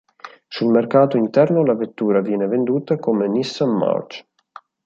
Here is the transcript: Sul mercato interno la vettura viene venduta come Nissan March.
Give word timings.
Sul 0.47 0.69
mercato 0.71 1.15
interno 1.17 1.63
la 1.63 1.75
vettura 1.75 2.21
viene 2.21 2.47
venduta 2.47 2.97
come 2.97 3.27
Nissan 3.27 3.69
March. 3.69 4.25